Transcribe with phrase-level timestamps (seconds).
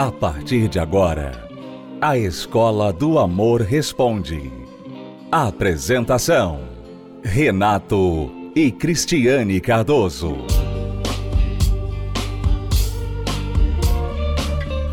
[0.00, 1.46] A partir de agora,
[2.00, 4.50] a Escola do Amor Responde.
[5.30, 6.62] Apresentação:
[7.22, 10.38] Renato e Cristiane Cardoso.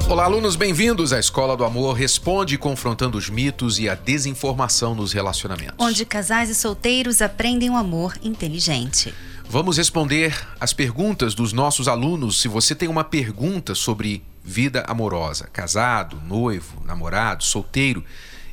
[0.10, 5.14] Olá, alunos, bem-vindos à Escola do Amor Responde, confrontando os mitos e a desinformação nos
[5.14, 5.76] relacionamentos.
[5.80, 9.14] Onde casais e solteiros aprendem o um amor inteligente.
[9.50, 12.42] Vamos responder as perguntas dos nossos alunos.
[12.42, 18.02] Se você tem uma pergunta sobre vida amorosa, casado, noivo, namorado, solteiro,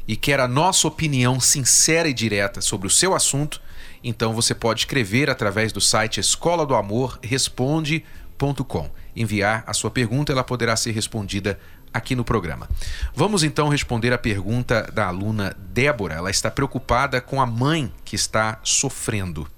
[0.08, 3.62] e quer a nossa opinião sincera e direta sobre o seu assunto,
[4.02, 8.90] então você pode escrever através do site escola do amor responde.com.
[9.14, 11.58] Enviar a sua pergunta, ela poderá ser respondida
[11.92, 12.68] aqui no programa.
[13.14, 16.14] Vamos então responder a pergunta da aluna Débora.
[16.14, 19.48] Ela está preocupada com a mãe que está sofrendo.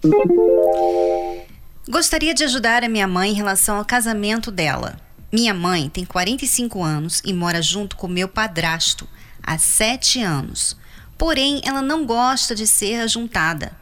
[1.88, 5.05] Gostaria de ajudar a minha mãe em relação ao casamento dela.
[5.32, 9.08] Minha mãe tem 45 anos e mora junto com meu padrasto
[9.42, 10.76] há 7 anos.
[11.18, 13.76] Porém, ela não gosta de ser ajuntada.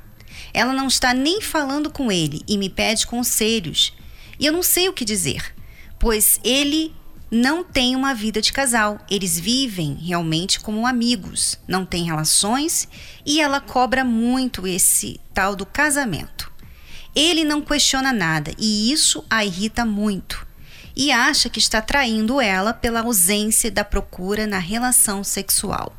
[0.54, 3.92] Ela não está nem falando com ele e me pede conselhos.
[4.38, 5.54] E eu não sei o que dizer,
[5.98, 6.94] pois ele
[7.30, 8.98] não tem uma vida de casal.
[9.10, 12.88] Eles vivem realmente como amigos, não têm relações
[13.26, 16.50] e ela cobra muito esse tal do casamento.
[17.14, 20.46] Ele não questiona nada e isso a irrita muito.
[20.96, 25.92] E acha que está traindo ela pela ausência da procura na relação sexual.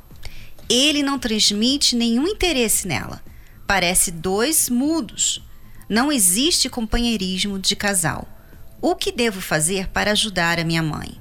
[0.69, 3.21] Ele não transmite nenhum interesse nela.
[3.67, 5.43] Parece dois mudos.
[5.89, 8.27] Não existe companheirismo de casal.
[8.81, 11.19] O que devo fazer para ajudar a minha mãe?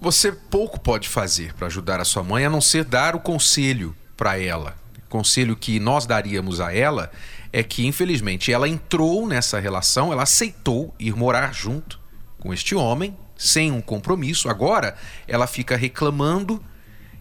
[0.00, 3.96] Você pouco pode fazer para ajudar a sua mãe a não ser dar o conselho
[4.16, 4.76] para ela.
[5.06, 7.10] O conselho que nós daríamos a ela
[7.52, 12.03] é que, infelizmente, ela entrou nessa relação, ela aceitou ir morar junto
[12.44, 14.50] com este homem, sem um compromisso.
[14.50, 14.94] Agora,
[15.26, 16.62] ela fica reclamando,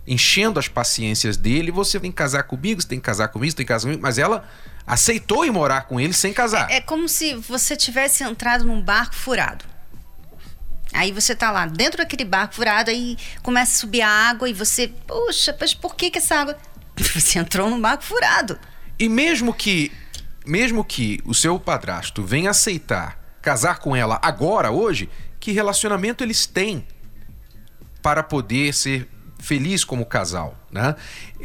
[0.05, 1.71] enchendo as paciências dele.
[1.71, 4.03] Você tem que casar comigo, você tem que casar comigo, você tem que casar comigo.
[4.03, 4.45] Mas ela
[4.85, 6.69] aceitou ir morar com ele sem casar.
[6.69, 9.63] É, é como se você tivesse entrado num barco furado.
[10.93, 14.53] Aí você tá lá dentro daquele barco furado, aí começa a subir a água e
[14.53, 16.57] você, poxa, mas por que que essa água?
[17.15, 18.59] Você entrou num barco furado.
[18.99, 19.91] E mesmo que
[20.45, 25.09] mesmo que o seu padrasto venha aceitar casar com ela agora, hoje,
[25.39, 26.87] que relacionamento eles têm
[28.01, 30.95] para poder ser feliz como casal, né?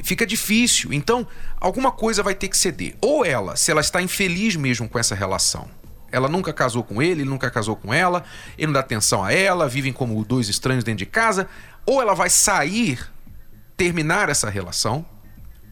[0.04, 0.92] Fica difícil.
[0.92, 1.26] Então,
[1.60, 2.94] alguma coisa vai ter que ceder.
[3.00, 5.68] Ou ela, se ela está infeliz mesmo com essa relação.
[6.10, 8.24] Ela nunca casou com ele, ele nunca casou com ela,
[8.56, 11.48] ele não dá atenção a ela, vivem como dois estranhos dentro de casa.
[11.84, 13.04] Ou ela vai sair,
[13.76, 15.04] terminar essa relação,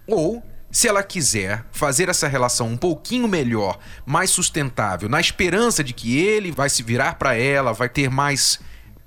[0.09, 5.93] ou se ela quiser fazer essa relação um pouquinho melhor, mais sustentável, na esperança de
[5.93, 8.61] que ele vai se virar para ela, vai ter mais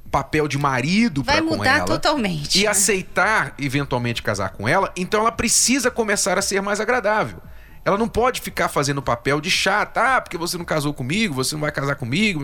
[0.09, 1.57] papel de marido para com ela.
[1.57, 2.59] Vai mudar totalmente.
[2.59, 2.69] E né?
[2.69, 7.41] aceitar eventualmente casar com ela, então ela precisa começar a ser mais agradável.
[7.85, 11.55] Ela não pode ficar fazendo papel de chata, ah, porque você não casou comigo, você
[11.55, 12.41] não vai casar comigo,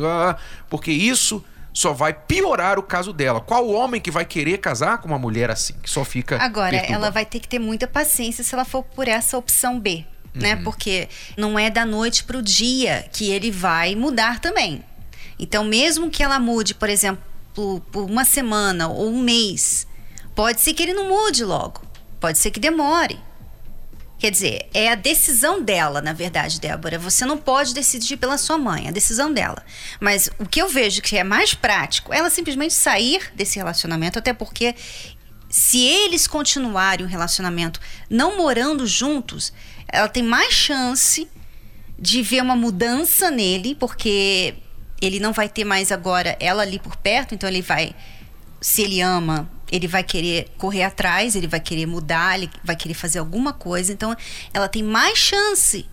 [0.70, 1.44] porque isso
[1.76, 3.42] só vai piorar o caso dela.
[3.42, 6.42] Qual homem que vai querer casar com uma mulher assim, que só fica.
[6.42, 10.06] Agora, ela vai ter que ter muita paciência se ela for por essa opção B,
[10.34, 10.56] né?
[10.56, 10.64] Uhum.
[10.64, 14.86] Porque não é da noite pro dia que ele vai mudar também.
[15.38, 17.22] Então, mesmo que ela mude, por exemplo,
[17.54, 19.86] por uma semana ou um mês,
[20.34, 21.82] pode ser que ele não mude logo.
[22.22, 23.20] Pode ser que demore.
[24.18, 26.98] Quer dizer, é a decisão dela, na verdade, Débora.
[26.98, 29.62] Você não pode decidir pela sua mãe, é a decisão dela.
[30.00, 34.34] Mas o que eu vejo que é mais prático, ela simplesmente sair desse relacionamento, até
[34.34, 34.74] porque
[35.50, 39.54] se eles continuarem o relacionamento não morando juntos,
[39.88, 41.30] ela tem mais chance
[42.00, 44.56] de ver uma mudança nele, porque
[45.02, 47.96] ele não vai ter mais agora ela ali por perto, então ele vai,
[48.60, 52.94] se ele ama, ele vai querer correr atrás, ele vai querer mudar, ele vai querer
[52.94, 53.92] fazer alguma coisa.
[53.92, 54.16] Então,
[54.54, 55.88] ela tem mais chance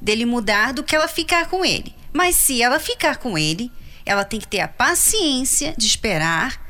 [0.00, 1.94] dele mudar do que ela ficar com ele.
[2.12, 3.70] Mas se ela ficar com ele,
[4.04, 6.60] ela tem que ter a paciência de esperar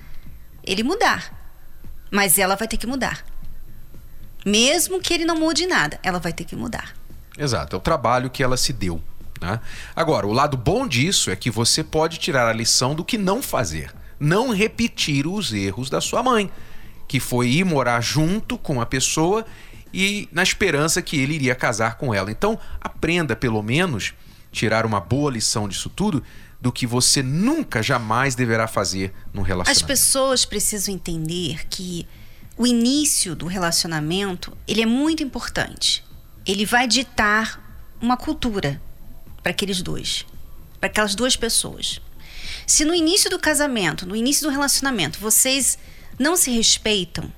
[0.65, 1.33] ele mudar.
[2.11, 3.25] Mas ela vai ter que mudar.
[4.45, 6.95] Mesmo que ele não mude nada, ela vai ter que mudar.
[7.39, 9.03] Exato, é o trabalho que ela se deu.
[9.41, 9.61] Né?
[9.97, 13.43] Agora, o lado bom disso é que você pode tirar a lição do que não
[13.43, 16.51] fazer não repetir os erros da sua mãe,
[17.09, 19.45] que foi ir morar junto com a pessoa
[19.93, 22.31] e na esperança que ele iria casar com ela.
[22.31, 24.15] Então, aprenda pelo menos
[24.53, 26.23] tirar uma boa lição disso tudo
[26.61, 29.71] do que você nunca jamais deverá fazer no relacionamento.
[29.71, 32.07] As pessoas precisam entender que
[32.57, 36.05] o início do relacionamento, ele é muito importante.
[36.47, 37.61] Ele vai ditar
[38.01, 38.81] uma cultura
[39.43, 40.25] para aqueles dois,
[40.81, 42.01] para aquelas duas pessoas.
[42.67, 45.79] Se no início do casamento, no início do relacionamento, vocês
[46.19, 47.33] não se respeitam,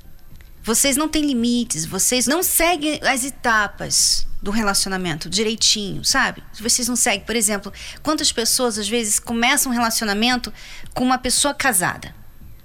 [0.62, 6.42] vocês não têm limites, vocês não seguem as etapas do relacionamento direitinho, sabe?
[6.60, 7.72] Vocês não seguem, por exemplo,
[8.02, 10.52] quantas pessoas às vezes começam um relacionamento
[10.92, 12.14] com uma pessoa casada,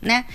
[0.02, 0.26] né?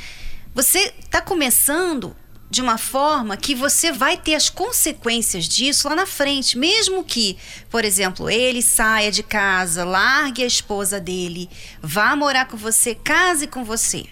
[0.55, 2.17] Você está começando
[2.51, 7.37] de uma forma que você vai ter as consequências disso lá na frente, mesmo que,
[7.69, 11.49] por exemplo, ele saia de casa, largue a esposa dele,
[11.83, 14.07] vá morar com você, case com você.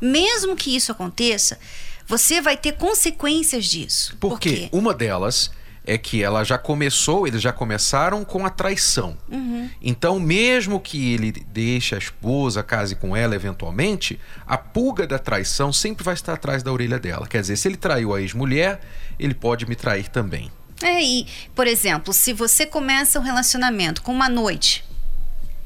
[0.00, 1.58] Mesmo que isso aconteça,
[2.06, 4.16] você vai ter consequências disso.
[4.20, 4.68] Por quê?
[4.72, 5.50] Uma delas
[5.86, 9.16] é que ela já começou, eles já começaram com a traição.
[9.30, 9.70] Uhum.
[9.80, 15.72] Então, mesmo que ele deixe a esposa, case com ela eventualmente, a pulga da traição
[15.72, 17.26] sempre vai estar atrás da orelha dela.
[17.26, 18.80] Quer dizer, se ele traiu a ex-mulher,
[19.18, 20.50] ele pode me trair também.
[20.82, 24.84] É, e, por exemplo, se você começa um relacionamento com uma noite,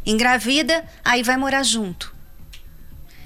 [0.05, 2.15] engravida, aí vai morar junto.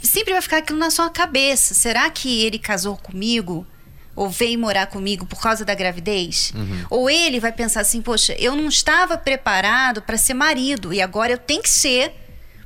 [0.00, 1.74] Sempre vai ficar aquilo na sua cabeça.
[1.74, 3.66] Será que ele casou comigo?
[4.14, 6.84] Ou veio morar comigo por causa da gravidez, uhum.
[6.90, 11.32] ou ele vai pensar assim, poxa, eu não estava preparado para ser marido e agora
[11.32, 12.12] eu tenho que ser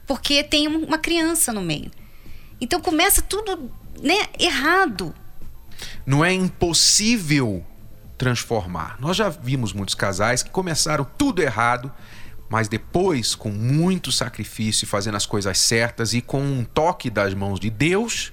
[0.07, 1.91] porque tem uma criança no meio.
[2.61, 3.71] Então começa tudo,
[4.03, 5.15] né, errado.
[6.05, 7.65] Não é impossível
[8.17, 8.97] transformar.
[8.99, 11.93] Nós já vimos muitos casais que começaram tudo errado,
[12.49, 17.61] mas depois, com muito sacrifício, fazendo as coisas certas e com um toque das mãos
[17.61, 18.33] de Deus,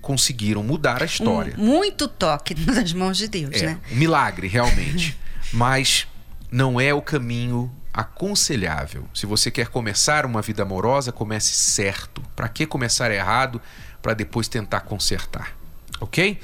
[0.00, 1.54] conseguiram mudar a história.
[1.58, 3.80] Um, muito toque nas mãos de Deus, é, né?
[3.92, 5.16] Um milagre, realmente.
[5.52, 6.06] Mas
[6.50, 9.08] não é o caminho aconselhável.
[9.12, 12.22] Se você quer começar uma vida amorosa, comece certo.
[12.36, 13.60] Para que começar errado
[14.00, 15.56] para depois tentar consertar?
[16.00, 16.38] Ok?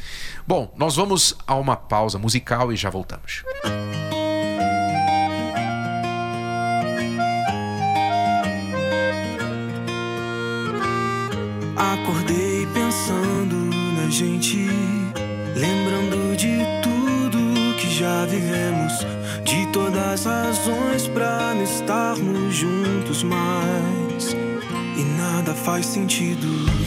[0.47, 3.45] Bom, nós vamos a uma pausa musical e já voltamos.
[11.77, 12.44] Acordei
[13.05, 13.57] pensando
[13.97, 14.67] na gente,
[15.55, 18.93] lembrando de tudo que já vivemos,
[19.45, 24.35] de todas as razões para não estarmos juntos mais.
[24.97, 26.47] E nada faz sentido.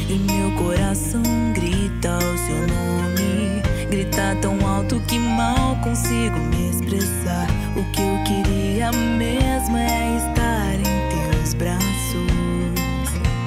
[0.09, 1.21] E meu coração
[1.53, 7.47] grita o seu nome, grita tão alto que mal consigo me expressar.
[7.75, 11.87] O que eu queria mesmo é estar em teus braços.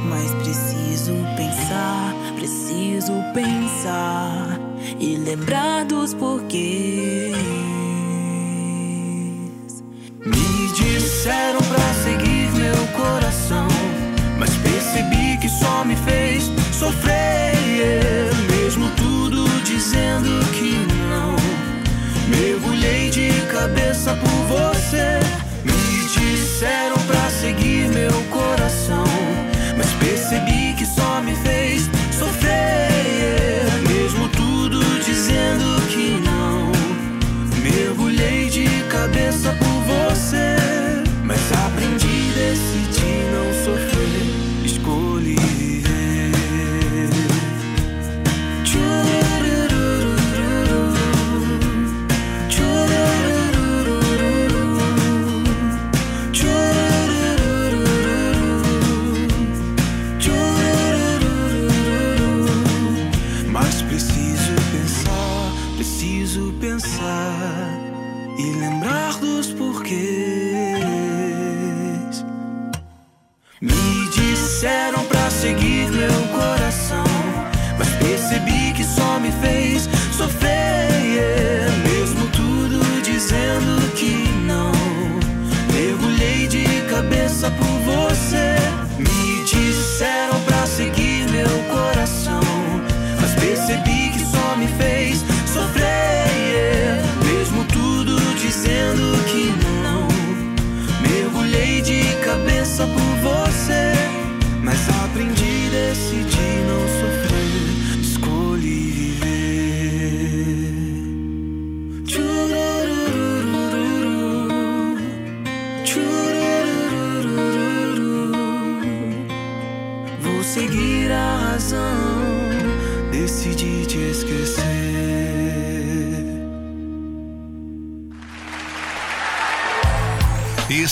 [0.08, 4.58] Mas preciso pensar, preciso pensar
[4.98, 7.36] e lembrar dos porquês.
[10.24, 13.68] Me disseram pra seguir meu coração,
[14.38, 17.52] mas percebi que só me fez sofrer.
[18.48, 20.72] Mesmo tudo dizendo que
[21.10, 21.36] não,
[22.34, 25.39] mergulhei de cabeça por você.
[69.20, 69.69] Lembrar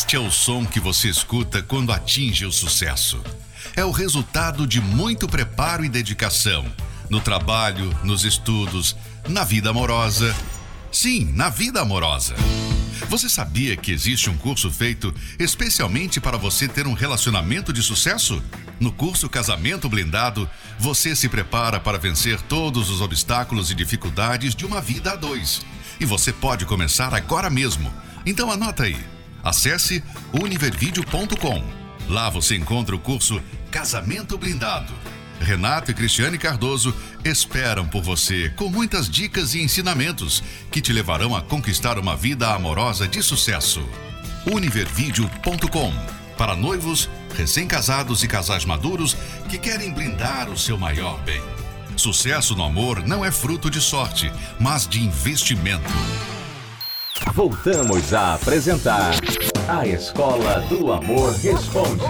[0.08, 3.22] Este é o som que você escuta quando atinge o sucesso.
[3.76, 6.64] É o resultado de muito preparo e dedicação
[7.10, 8.96] no trabalho, nos estudos,
[9.28, 10.34] na vida amorosa.
[10.90, 12.34] Sim, na vida amorosa.
[13.10, 18.42] Você sabia que existe um curso feito especialmente para você ter um relacionamento de sucesso?
[18.80, 20.48] No curso Casamento Blindado,
[20.78, 25.60] você se prepara para vencer todos os obstáculos e dificuldades de uma vida a dois.
[26.00, 27.92] E você pode começar agora mesmo.
[28.24, 29.17] Então anota aí.
[29.48, 30.04] Acesse
[30.38, 31.64] univervideo.com.
[32.06, 33.40] Lá você encontra o curso
[33.70, 34.92] Casamento Blindado.
[35.40, 41.34] Renato e Cristiane Cardoso esperam por você com muitas dicas e ensinamentos que te levarão
[41.34, 43.82] a conquistar uma vida amorosa de sucesso.
[44.52, 45.94] Univervideo.com
[46.36, 49.16] para noivos, recém-casados e casais maduros
[49.48, 51.40] que querem blindar o seu maior bem.
[51.96, 55.90] Sucesso no amor não é fruto de sorte, mas de investimento.
[57.34, 59.12] Voltamos a apresentar
[59.68, 62.02] A Escola do Amor Responde,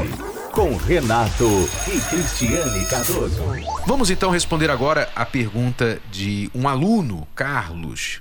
[0.53, 1.45] com Renato
[1.87, 3.43] e Cristiane Cardoso.
[3.87, 8.21] Vamos então responder agora a pergunta de um aluno, Carlos.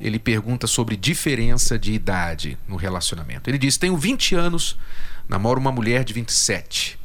[0.00, 3.48] Ele pergunta sobre diferença de idade no relacionamento.
[3.48, 4.78] Ele diz: Tenho 20 anos,
[5.28, 6.98] namoro uma mulher de 27.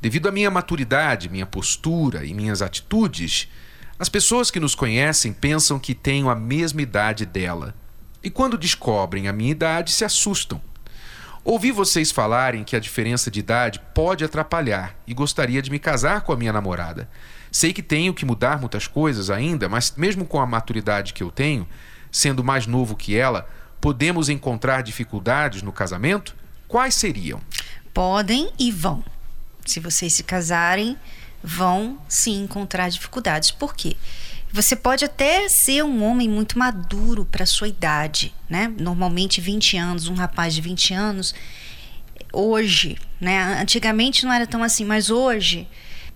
[0.00, 3.48] Devido à minha maturidade, minha postura e minhas atitudes,
[3.98, 7.74] as pessoas que nos conhecem pensam que tenho a mesma idade dela.
[8.22, 10.60] E quando descobrem a minha idade, se assustam.
[11.44, 16.22] Ouvi vocês falarem que a diferença de idade pode atrapalhar e gostaria de me casar
[16.22, 17.08] com a minha namorada.
[17.52, 21.30] Sei que tenho que mudar muitas coisas ainda, mas mesmo com a maturidade que eu
[21.30, 21.66] tenho,
[22.10, 23.48] sendo mais novo que ela,
[23.80, 26.34] podemos encontrar dificuldades no casamento?
[26.66, 27.40] Quais seriam?
[27.94, 29.04] Podem e vão.
[29.64, 30.98] Se vocês se casarem,
[31.46, 33.52] vão sim encontrar dificuldades.
[33.52, 33.96] Por quê?
[34.52, 38.72] Você pode até ser um homem muito maduro para sua idade, né?
[38.80, 41.34] Normalmente 20 anos, um rapaz de 20 anos,
[42.32, 43.60] hoje, né?
[43.60, 45.68] Antigamente não era tão assim, mas hoje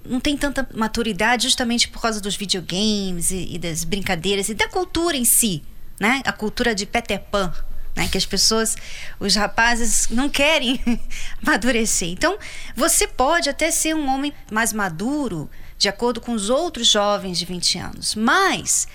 [0.05, 4.69] não tem tanta maturidade justamente por causa dos videogames e, e das brincadeiras e da
[4.69, 5.63] cultura em si,
[6.01, 6.23] né?
[6.25, 7.53] A cultura de Peter Pan,
[7.95, 8.09] né?
[8.09, 8.77] Que as pessoas,
[9.19, 10.81] os rapazes não querem
[11.43, 12.09] amadurecer.
[12.09, 12.39] Então,
[12.75, 17.45] você pode até ser um homem mais maduro, de acordo com os outros jovens de
[17.45, 18.87] 20 anos, mas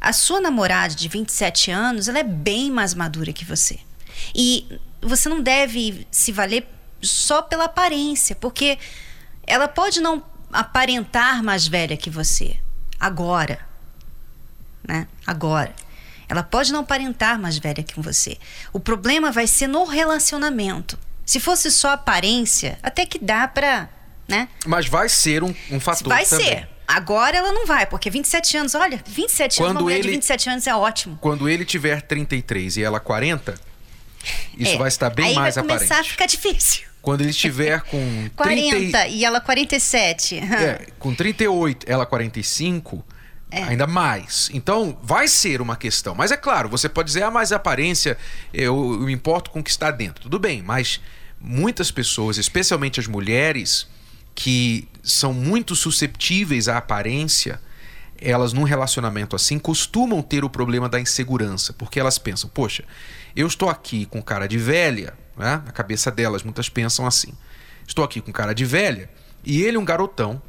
[0.00, 3.80] a sua namorada de 27 anos, ela é bem mais madura que você.
[4.34, 6.68] E você não deve se valer
[7.02, 8.78] só pela aparência, porque
[9.46, 12.58] ela pode não aparentar mais velha que você
[12.98, 13.58] agora,
[14.86, 15.06] né?
[15.26, 15.74] Agora.
[16.28, 18.36] Ela pode não aparentar mais velha que você.
[18.72, 20.98] O problema vai ser no relacionamento.
[21.24, 23.88] Se fosse só aparência, até que dá pra,
[24.26, 24.48] né?
[24.66, 26.46] Mas vai ser um, um fator Vai também.
[26.46, 26.68] ser.
[26.86, 30.16] Agora ela não vai, porque 27 anos, olha, 27 anos, Quando uma mulher de ele-
[30.16, 31.18] 27 anos é ótimo.
[31.20, 33.54] Quando ele tiver 33 e ela 40,
[34.56, 34.78] isso É.
[34.78, 36.08] vai estar bem Aí mais vai começar aparente.
[36.08, 36.88] a ficar difícil.
[37.02, 40.36] Quando ele estiver com 40 30 e ela 47.
[40.36, 43.04] e, é, com 38, ela 45,
[43.50, 43.62] É.
[43.62, 44.50] ainda mais.
[44.52, 46.14] Então, vai ser uma questão.
[46.14, 48.18] Mas é claro, você pode dizer, ah, mas a aparência,
[48.52, 50.22] eu, eu me importo com o que está dentro.
[50.22, 51.00] Tudo bem, mas
[51.40, 53.88] muitas pessoas, especialmente as mulheres,
[54.34, 57.60] que são muito susceptíveis à aparência,
[58.20, 62.84] elas num relacionamento assim costumam ter o problema da insegurança, porque elas pensam, poxa,
[63.34, 65.62] eu estou aqui com cara de velha, né?
[65.64, 67.32] Na cabeça delas, muitas pensam assim.
[67.86, 69.08] Estou aqui com cara de velha
[69.44, 70.42] e ele um garotão,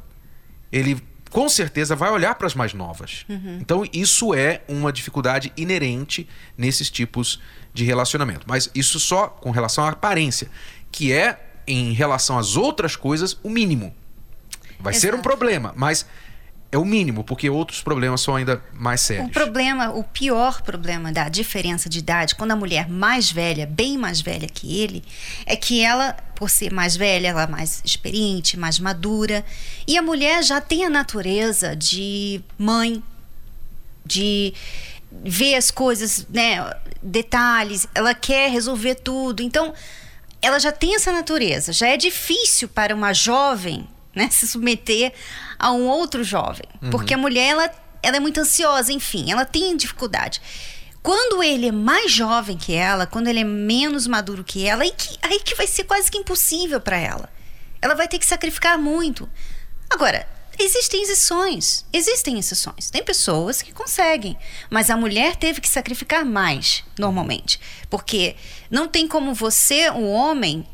[0.70, 3.24] ele com certeza vai olhar para as mais novas.
[3.60, 7.40] Então isso é uma dificuldade inerente nesses tipos
[7.72, 10.50] de relacionamento, mas isso só com relação à aparência,
[10.90, 13.94] que é em relação às outras coisas o mínimo.
[14.78, 15.22] Vai ser um Exato.
[15.22, 16.06] problema, mas
[16.72, 19.28] é o mínimo, porque outros problemas são ainda mais sérios.
[19.28, 23.98] O problema, o pior problema da diferença de idade, quando a mulher mais velha, bem
[23.98, 25.02] mais velha que ele,
[25.46, 29.44] é que ela, por ser mais velha, ela é mais experiente, mais madura,
[29.86, 33.02] e a mulher já tem a natureza de mãe,
[34.06, 34.54] de
[35.10, 36.72] ver as coisas, né,
[37.02, 39.42] detalhes, ela quer resolver tudo.
[39.42, 39.74] Então,
[40.40, 41.72] ela já tem essa natureza.
[41.72, 45.12] Já é difícil para uma jovem, né, se submeter
[45.58, 47.70] a um outro jovem, porque a mulher ela,
[48.02, 50.40] ela é muito ansiosa, enfim, ela tem dificuldade.
[51.02, 54.90] Quando ele é mais jovem que ela, quando ele é menos maduro que ela, aí
[54.90, 57.30] que, aí que vai ser quase que impossível para ela.
[57.80, 59.28] Ela vai ter que sacrificar muito.
[59.88, 61.86] Agora, existem exceções.
[61.90, 62.90] Existem exceções.
[62.90, 64.36] Tem pessoas que conseguem.
[64.68, 67.58] Mas a mulher teve que sacrificar mais, normalmente.
[67.88, 68.36] Porque
[68.70, 70.68] não tem como você, o homem,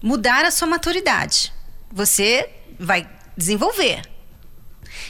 [0.00, 1.52] mudar a sua maturidade.
[1.92, 4.02] Você vai desenvolver.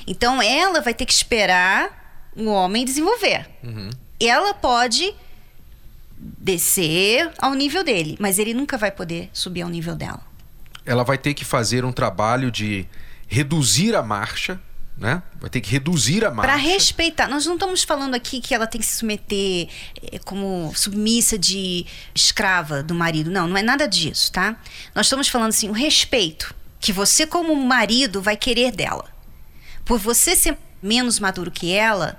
[0.06, 3.48] Então ela vai ter que esperar o homem desenvolver.
[4.18, 5.14] Ela pode
[6.18, 10.22] descer ao nível dele, mas ele nunca vai poder subir ao nível dela.
[10.84, 12.86] ela vai ter que fazer um trabalho de
[13.28, 14.60] reduzir a marcha,
[14.96, 15.22] né?
[15.40, 16.50] Vai ter que reduzir a marcha.
[16.52, 17.28] Para respeitar.
[17.28, 19.68] Nós não estamos falando aqui que ela tem que se submeter
[20.02, 23.30] eh, como submissa de escrava do marido.
[23.30, 24.56] Não, não é nada disso, tá?
[24.94, 29.04] Nós estamos falando assim, o respeito que você como marido vai querer dela.
[29.84, 32.18] Por você ser menos maduro que ela,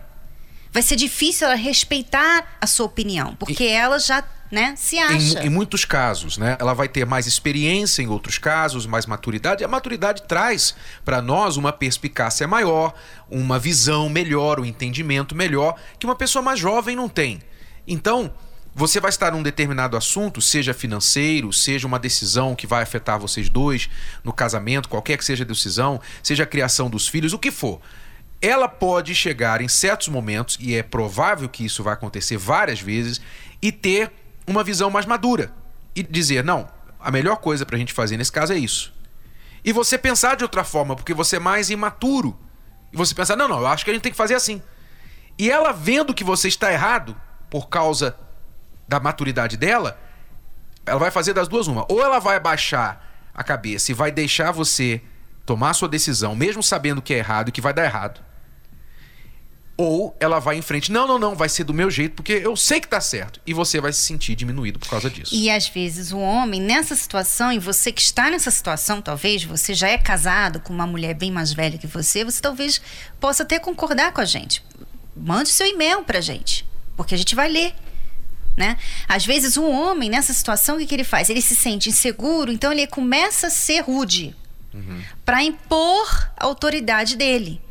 [0.72, 3.68] vai ser difícil ela respeitar a sua opinião, porque e...
[3.68, 5.40] ela já né, se acha.
[5.40, 6.58] Em, em, muitos casos, né?
[6.60, 9.64] Ela vai ter mais experiência em outros casos, mais maturidade.
[9.64, 10.76] A maturidade traz
[11.06, 12.94] para nós uma perspicácia maior,
[13.30, 17.42] uma visão melhor, um entendimento melhor que uma pessoa mais jovem não tem.
[17.88, 18.34] Então,
[18.74, 23.50] você vai estar num determinado assunto, seja financeiro, seja uma decisão que vai afetar vocês
[23.50, 23.90] dois
[24.24, 27.82] no casamento, qualquer que seja a decisão, seja a criação dos filhos, o que for.
[28.42, 33.22] Ela pode chegar em certos momentos, e é provável que isso vai acontecer várias vezes,
[33.62, 34.12] e ter
[34.48, 35.54] uma visão mais madura
[35.96, 36.68] e dizer: não,
[37.00, 38.94] a melhor coisa para a gente fazer nesse caso é isso.
[39.64, 42.38] E você pensar de outra forma, porque você é mais imaturo.
[42.92, 44.62] E você pensar: não, não, eu acho que a gente tem que fazer assim.
[45.38, 47.16] E ela vendo que você está errado
[47.50, 48.16] por causa
[48.92, 49.98] da maturidade dela,
[50.86, 51.86] ela vai fazer das duas uma.
[51.90, 55.02] Ou ela vai baixar a cabeça e vai deixar você
[55.46, 58.20] tomar sua decisão, mesmo sabendo que é errado e que vai dar errado.
[59.78, 62.58] Ou ela vai em frente, não, não, não, vai ser do meu jeito, porque eu
[62.58, 63.40] sei que tá certo.
[63.48, 65.34] E você vai se sentir diminuído por causa disso.
[65.34, 69.74] E às vezes o homem, nessa situação, e você que está nessa situação, talvez você
[69.74, 72.82] já é casado com uma mulher bem mais velha que você, você talvez
[73.22, 74.62] possa até concordar com a gente.
[75.16, 76.68] Mande seu e-mail pra gente,
[76.98, 77.74] porque a gente vai ler.
[78.56, 78.78] Né?
[79.08, 81.30] Às vezes um homem nessa situação o que, que ele faz?
[81.30, 84.36] Ele se sente inseguro, então ele começa a ser rude
[84.74, 85.02] uhum.
[85.26, 87.62] para impor a autoridade dele.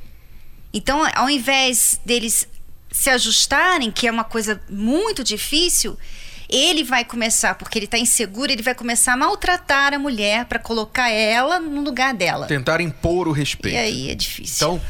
[0.73, 2.49] Então, ao invés deles
[2.91, 5.99] se ajustarem, que é uma coisa muito difícil,
[6.49, 10.59] ele vai começar, porque ele está inseguro, ele vai começar a maltratar a mulher para
[10.59, 12.47] colocar ela no lugar dela.
[12.47, 13.77] Tentar impor o respeito.
[13.77, 14.57] E aí é difícil.
[14.57, 14.83] Então,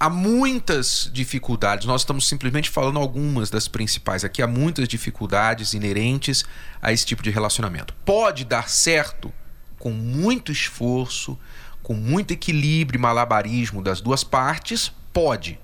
[0.00, 1.86] há muitas dificuldades.
[1.86, 4.24] Nós estamos simplesmente falando algumas das principais.
[4.24, 6.42] Aqui há muitas dificuldades inerentes
[6.80, 7.94] a esse tipo de relacionamento.
[8.04, 9.30] Pode dar certo
[9.78, 11.38] com muito esforço,
[11.82, 15.58] com muito equilíbrio e malabarismo das duas partes, Pode.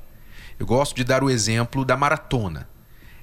[0.59, 2.69] Eu gosto de dar o exemplo da maratona.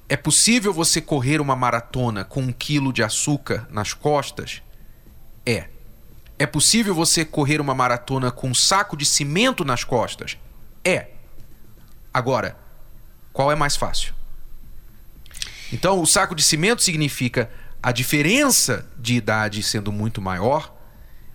[0.08, 4.62] É possível você correr uma maratona com um quilo de açúcar nas costas?
[5.44, 5.68] É.
[6.38, 10.38] É possível você correr uma maratona com um saco de cimento nas costas?
[10.84, 11.08] É.
[12.12, 12.56] Agora,
[13.32, 14.14] qual é mais fácil?
[15.72, 17.50] Então, o saco de cimento significa
[17.82, 20.74] a diferença de idade sendo muito maior,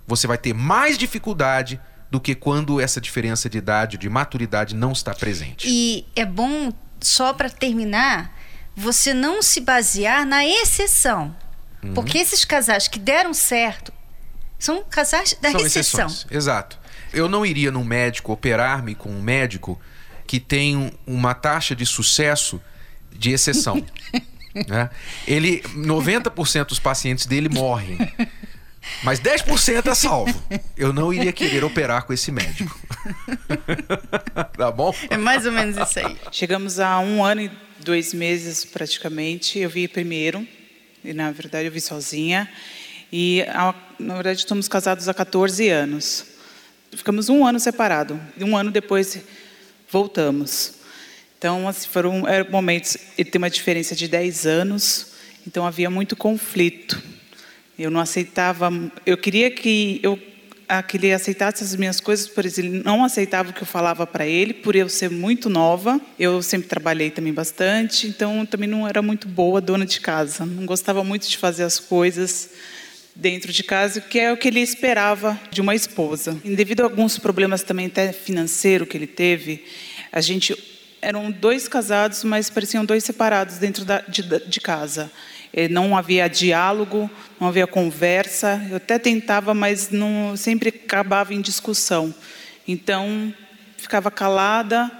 [0.08, 4.92] você vai ter mais dificuldade do que quando essa diferença de idade, de maturidade não
[4.92, 5.68] está presente.
[5.70, 8.36] E é bom, só para terminar,
[8.76, 11.36] você não se basear na exceção.
[11.84, 11.94] Uhum.
[11.94, 13.94] Porque esses casais que deram certo
[14.58, 16.08] são casais da são exceção.
[16.08, 16.32] Exceções.
[16.32, 16.80] Exato.
[17.13, 19.80] Eu não iria num médico operar-me com um médico
[20.28, 22.62] que tem uma taxa de sucesso
[23.12, 23.84] de exceção.
[24.67, 24.89] né?
[25.28, 27.98] Ele 90% dos pacientes dele morrem.
[29.04, 30.43] Mas 10% é salvo.
[30.78, 32.80] Eu não iria querer operar com esse médico.
[34.58, 34.93] tá bom?
[35.10, 36.17] É mais ou menos isso aí.
[36.32, 39.60] Chegamos a um ano e dois meses praticamente.
[39.60, 40.48] Eu vi primeiro,
[41.04, 42.50] e na verdade eu vi sozinha.
[43.12, 43.43] E
[43.98, 46.26] na verdade estamos casados há 14 anos.
[46.95, 48.19] Ficamos um ano separado.
[48.38, 49.19] E um ano depois
[49.89, 50.73] voltamos.
[51.38, 52.97] Então, assim, foram momentos.
[53.17, 55.13] Ele tem uma diferença de 10 anos,
[55.47, 57.02] então havia muito conflito.
[57.78, 58.69] Eu não aceitava,
[59.06, 60.19] eu queria que eu
[60.88, 64.28] que ele aceitasse as minhas coisas, por ele não aceitava o que eu falava para
[64.28, 65.99] ele, por eu ser muito nova.
[66.19, 70.45] Eu sempre trabalhei também bastante, então também não era muito boa dona de casa.
[70.45, 72.52] Não gostava muito de fazer as coisas
[73.15, 76.39] dentro de casa, que é o que ele esperava de uma esposa.
[76.43, 79.65] E devido a alguns problemas também até financeiro que ele teve,
[80.12, 80.56] a gente
[81.02, 85.12] eram dois casados, mas pareciam dois separados dentro da, de, de casa.
[85.54, 88.65] Eh, não havia diálogo, não havia conversa.
[88.69, 92.13] Eu até tentava, mas não, sempre acabava em discussão.
[92.67, 93.34] Então,
[93.78, 94.91] ficava calada,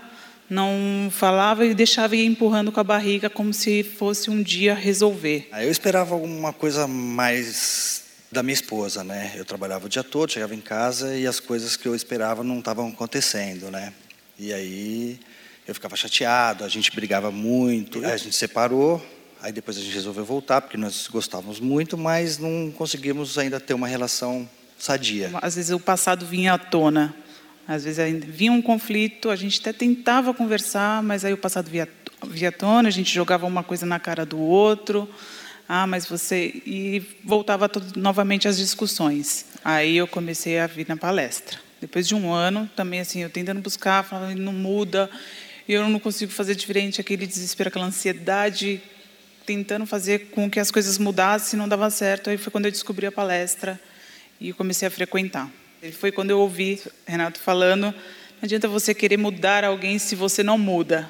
[0.50, 5.48] não falava e deixava ir empurrando com a barriga como se fosse um dia resolver.
[5.54, 9.34] Eu esperava alguma coisa mais da minha esposa, né?
[9.36, 12.60] Eu trabalhava o dia todo, chegava em casa e as coisas que eu esperava não
[12.60, 13.94] estavam acontecendo, né?
[14.38, 15.20] E aí
[15.68, 19.04] eu ficava chateado, a gente brigava muito, a gente separou,
[19.42, 23.74] Aí depois a gente resolveu voltar, porque nós gostávamos muito, mas não conseguimos ainda ter
[23.74, 25.32] uma relação sadia.
[25.42, 27.16] Às vezes o passado vinha à tona.
[27.70, 31.88] Às vezes vinha um conflito, a gente até tentava conversar, mas aí o passado via,
[32.26, 35.08] via tona, a gente jogava uma coisa na cara do outro.
[35.68, 36.64] Ah, mas você.
[36.66, 39.46] E voltava todo, novamente às discussões.
[39.64, 41.60] Aí eu comecei a vir na palestra.
[41.80, 45.08] Depois de um ano, também assim, eu tentando buscar, falando, não muda,
[45.68, 48.82] eu não consigo fazer diferente, aquele desespero, aquela ansiedade,
[49.46, 52.32] tentando fazer com que as coisas mudassem, não dava certo.
[52.32, 53.80] Aí foi quando eu descobri a palestra
[54.42, 55.59] e comecei a frequentar.
[55.94, 57.94] Foi quando eu ouvi Renato falando, não
[58.44, 61.10] adianta você querer mudar alguém se você não muda.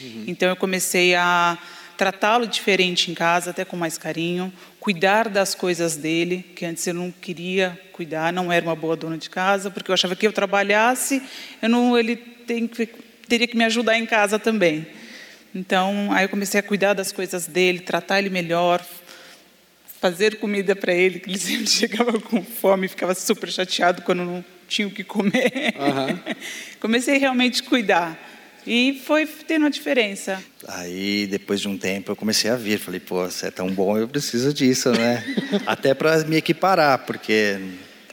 [0.00, 0.24] Uhum.
[0.26, 1.56] Então eu comecei a
[1.96, 6.94] tratá-lo diferente em casa, até com mais carinho, cuidar das coisas dele, que antes eu
[6.94, 10.32] não queria cuidar, não era uma boa dona de casa, porque eu achava que eu
[10.32, 11.22] trabalhasse,
[11.60, 12.86] eu não, ele tem que,
[13.28, 14.86] teria que me ajudar em casa também.
[15.54, 18.82] Então, aí eu comecei a cuidar das coisas dele, tratar ele melhor,
[20.00, 24.44] fazer comida para ele, que ele sempre chegava com fome, ficava super chateado quando não
[24.66, 25.74] tinha o que comer.
[25.76, 26.34] Uhum.
[26.80, 28.30] comecei realmente a cuidar.
[28.66, 30.42] E foi tendo uma diferença.
[30.68, 32.78] Aí, depois de um tempo, eu comecei a vir.
[32.78, 35.24] Falei, pô, você é tão bom, eu preciso disso, né?
[35.66, 37.58] Até para me equiparar, porque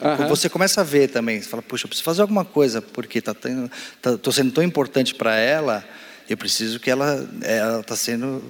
[0.00, 0.26] uhum.
[0.26, 1.40] você começa a ver também.
[1.40, 3.70] Você fala, puxa, eu preciso fazer alguma coisa, porque tá tendo,
[4.00, 5.84] tá, tô sendo tão importante para ela,
[6.32, 8.42] eu preciso que ela ela está sendo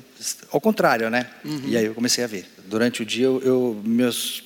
[0.51, 1.29] ao contrário, né?
[1.45, 1.63] Uhum.
[1.67, 2.47] E aí eu comecei a ver.
[2.67, 4.43] Durante o dia, eu, eu, meus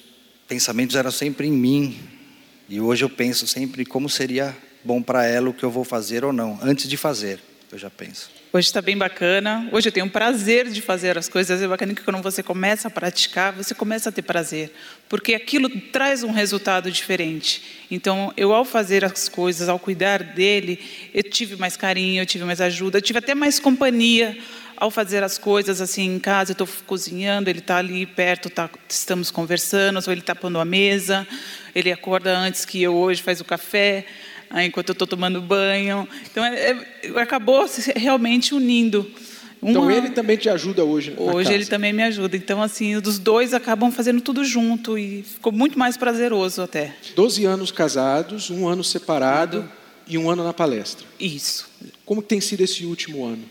[0.47, 1.99] pensamentos eram sempre em mim.
[2.68, 6.25] E hoje eu penso sempre como seria bom para ela o que eu vou fazer
[6.25, 7.40] ou não, antes de fazer,
[7.73, 8.31] eu já penso.
[8.53, 9.67] Hoje está bem bacana.
[9.73, 11.63] Hoje eu tenho prazer de fazer as coisas.
[11.63, 14.71] É bacana que quando você começa a praticar, você começa a ter prazer,
[15.09, 17.87] porque aquilo traz um resultado diferente.
[17.91, 20.79] Então, eu ao fazer as coisas, ao cuidar dele,
[21.15, 24.37] eu tive mais carinho, eu tive mais ajuda, eu tive até mais companhia
[24.77, 26.51] ao fazer as coisas assim em casa.
[26.51, 30.65] Eu estou cozinhando, ele está ali perto, tá, estamos conversando, ou ele está pondo a
[30.65, 31.27] mesa,
[31.75, 34.05] ele acorda antes que eu hoje faz o café
[34.61, 36.09] enquanto eu estou tomando banho.
[36.31, 36.71] Então, é,
[37.03, 37.65] é, acabou
[37.97, 39.11] realmente unindo.
[39.62, 39.71] Uma...
[39.71, 41.15] Então ele também te ajuda hoje.
[41.17, 41.55] Hoje casa.
[41.55, 42.37] ele também me ajuda.
[42.37, 46.97] Então, assim, os dois acabam fazendo tudo junto e ficou muito mais prazeroso até.
[47.15, 49.71] Doze anos casados, um ano separado
[50.07, 51.07] e um ano na palestra.
[51.19, 51.71] Isso.
[52.05, 53.45] Como tem sido esse último ano?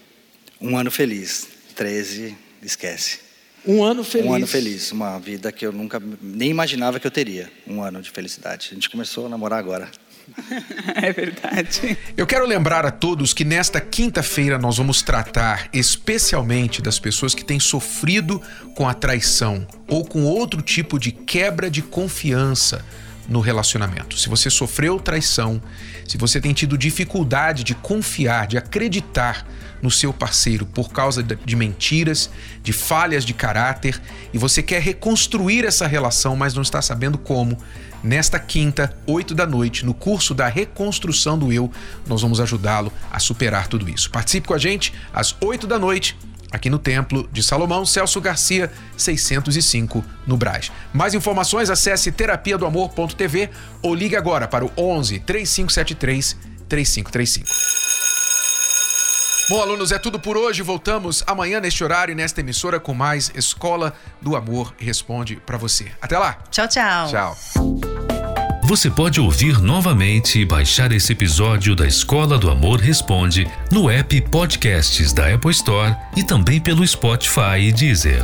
[0.59, 1.47] Um ano feliz.
[1.73, 3.31] Treze, esquece.
[3.65, 4.27] Um ano feliz.
[4.27, 7.49] Um ano feliz, uma vida que eu nunca nem imaginava que eu teria.
[7.65, 8.69] Um ano de felicidade.
[8.71, 9.89] A gente começou a namorar agora.
[10.95, 11.97] É verdade.
[12.15, 17.43] Eu quero lembrar a todos que nesta quinta-feira nós vamos tratar especialmente das pessoas que
[17.43, 18.41] têm sofrido
[18.75, 22.83] com a traição ou com outro tipo de quebra de confiança
[23.27, 24.17] no relacionamento.
[24.17, 25.61] Se você sofreu traição,
[26.07, 29.45] se você tem tido dificuldade de confiar, de acreditar
[29.81, 32.29] no seu parceiro por causa de mentiras,
[32.63, 34.01] de falhas de caráter
[34.33, 37.57] e você quer reconstruir essa relação, mas não está sabendo como,
[38.03, 41.71] nesta quinta, 8 da noite, no curso da Reconstrução do Eu,
[42.07, 44.09] nós vamos ajudá-lo a superar tudo isso.
[44.09, 46.17] Participe com a gente às 8 da noite
[46.51, 50.71] aqui no Templo de Salomão, Celso Garcia, 605, no Brás.
[50.93, 53.49] Mais informações, acesse terapia do amor.tv
[53.81, 57.90] ou ligue agora para o 11 3573 3535.
[59.51, 60.61] Bom, alunos, é tudo por hoje.
[60.61, 65.91] Voltamos amanhã neste horário e nesta emissora com mais Escola do Amor Responde para você.
[66.01, 66.37] Até lá.
[66.49, 67.09] Tchau, tchau.
[67.09, 67.37] Tchau.
[68.63, 74.21] Você pode ouvir novamente e baixar esse episódio da Escola do Amor Responde no app
[74.21, 78.23] Podcasts da Apple Store e também pelo Spotify e Deezer.